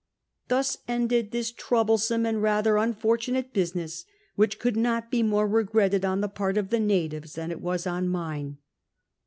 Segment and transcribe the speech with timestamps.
[0.47, 4.03] "Thus ended this troublesome sind rather unfortunate business,
[4.35, 7.85] whvh could not bo more regretted on the part of the natives than it was
[7.85, 8.57] on mine."